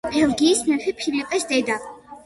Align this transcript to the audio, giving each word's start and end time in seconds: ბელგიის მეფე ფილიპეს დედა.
ბელგიის 0.13 0.63
მეფე 0.71 0.95
ფილიპეს 1.03 1.47
დედა. 1.55 1.81